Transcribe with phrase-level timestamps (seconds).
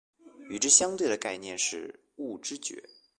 [0.49, 2.89] 与之相对的概念是物知觉。